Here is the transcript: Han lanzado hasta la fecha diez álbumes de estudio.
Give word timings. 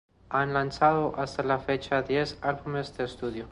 Han 0.29 0.51
lanzado 0.51 1.13
hasta 1.15 1.43
la 1.43 1.59
fecha 1.59 2.01
diez 2.01 2.39
álbumes 2.41 2.97
de 2.97 3.03
estudio. 3.03 3.47